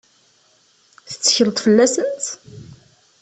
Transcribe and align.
Tettekleḍ 1.09 1.57
fell-asent? 1.65 2.25